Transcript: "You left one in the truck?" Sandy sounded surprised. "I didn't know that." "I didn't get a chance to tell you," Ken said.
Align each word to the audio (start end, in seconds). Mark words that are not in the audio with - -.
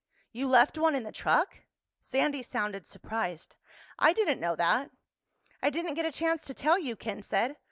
"You 0.31 0.47
left 0.47 0.79
one 0.79 0.95
in 0.95 1.03
the 1.03 1.11
truck?" 1.11 1.59
Sandy 2.01 2.41
sounded 2.41 2.87
surprised. 2.87 3.55
"I 3.99 4.13
didn't 4.13 4.39
know 4.39 4.55
that." 4.55 4.89
"I 5.61 5.69
didn't 5.69 5.93
get 5.93 6.07
a 6.07 6.11
chance 6.11 6.41
to 6.45 6.55
tell 6.55 6.79
you," 6.79 6.95
Ken 6.95 7.21
said. 7.21 7.55